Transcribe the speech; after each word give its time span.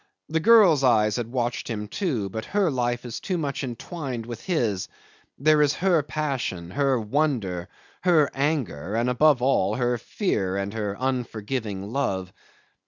The 0.29 0.39
girl's 0.39 0.83
eyes 0.83 1.17
had 1.17 1.31
watched 1.31 1.67
him 1.67 1.87
too, 1.87 2.27
but 2.27 2.45
her 2.45 2.71
life 2.71 3.05
is 3.05 3.19
too 3.19 3.37
much 3.37 3.63
entwined 3.63 4.25
with 4.25 4.41
his: 4.41 4.87
there 5.37 5.61
is 5.61 5.75
her 5.75 6.01
passion, 6.01 6.71
her 6.71 6.99
wonder, 6.99 7.69
her 8.01 8.27
anger, 8.33 8.95
and, 8.95 9.11
above 9.11 9.43
all, 9.43 9.75
her 9.75 9.99
fear 9.99 10.57
and 10.57 10.73
her 10.73 10.97
unforgiving 10.99 11.91
love. 11.93 12.33